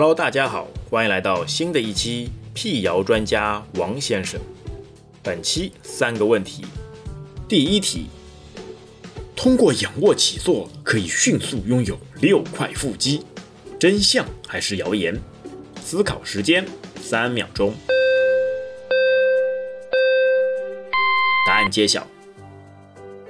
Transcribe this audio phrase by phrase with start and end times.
[0.00, 4.40] Hello，大家好，欢迎来到新的一期辟谣专家王先生。
[5.22, 6.64] 本期三个问题，
[7.46, 8.06] 第一题：
[9.36, 13.26] 通过仰卧起坐可以迅速拥有六块腹肌，
[13.78, 15.20] 真相还是谣言？
[15.84, 16.64] 思考时间
[17.02, 17.74] 三秒钟。
[21.46, 22.06] 答案揭晓：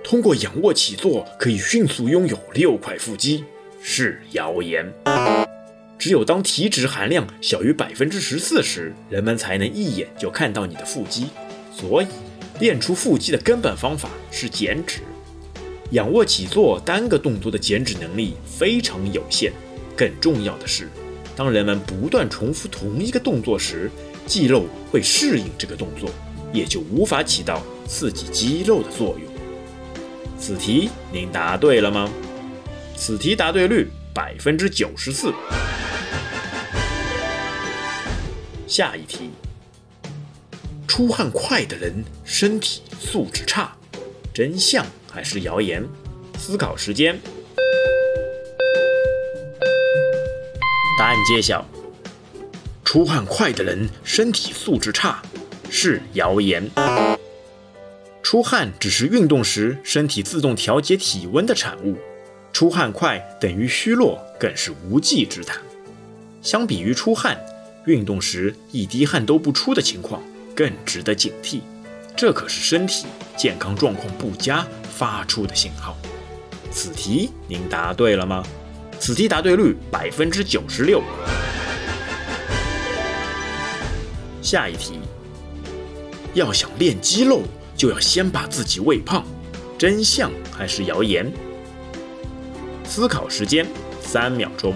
[0.05, 3.45] 通过仰卧起坐可以迅速拥有六块腹肌
[3.82, 4.89] 是谣言。
[6.01, 11.27] 只有当体脂含量小于百分之十四时，人们才能一眼就看到你的腹肌。
[11.71, 12.07] 所以，
[12.59, 15.01] 练出腹肌的根本方法是减脂。
[15.91, 19.53] 仰卧起坐单个动作的减脂能力非常有限。
[19.95, 20.89] 更重要的是，
[21.37, 23.91] 当人们不断重复同一个动作时，
[24.27, 26.09] 肌肉会适应这个动作，
[26.51, 29.31] 也就无法起到刺激肌肉的作用。
[30.39, 32.11] 此题您答对了吗？
[32.97, 35.31] 此题答对率百分之九十四。
[38.71, 39.31] 下一题：
[40.87, 43.77] 出汗快的人身体素质差，
[44.33, 45.85] 真相还是谣言？
[46.39, 47.19] 思考时间。
[50.97, 51.67] 答案揭晓：
[52.85, 55.21] 出汗快的人身体素质差
[55.69, 56.71] 是谣言。
[58.23, 61.98] 出汗只是运动时身体自动调节体温的产物，
[62.53, 65.61] 出汗快等于虚弱更是无稽之谈。
[66.41, 67.37] 相比于出汗。
[67.86, 70.23] 运动时一滴汗都不出的情况
[70.55, 71.61] 更值得警惕，
[72.14, 75.97] 这可是身体健康状况不佳发出的信号。
[76.70, 78.45] 此题您答对了吗？
[78.98, 81.03] 此题答对率百分之九十六。
[84.42, 84.98] 下一题，
[86.34, 87.42] 要想练肌肉，
[87.77, 89.25] 就要先把自己喂胖，
[89.78, 91.33] 真相还是谣言？
[92.84, 93.67] 思考时间
[94.03, 94.75] 三秒钟。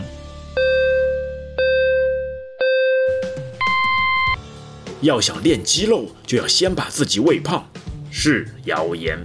[5.04, 7.62] 要想练肌肉，就要先把自己喂胖，
[8.10, 9.18] 是谣言。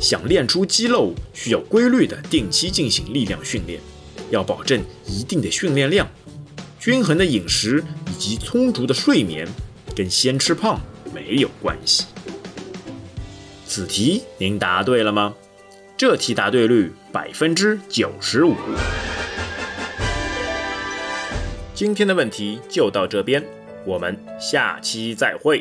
[0.00, 3.80] 想练出肌肉，需要规律的定期进行力量训练，
[4.30, 6.10] 要保证一定的训练量、
[6.80, 9.46] 均衡的饮食以及充足的睡眠，
[9.94, 10.80] 跟先吃胖
[11.14, 12.06] 没有关系。
[13.64, 15.34] 此题您答对了吗？
[15.96, 18.56] 这题答对率百分之九十五。
[21.72, 23.44] 今天的问题就到这边。
[23.84, 25.60] 我们下期再会。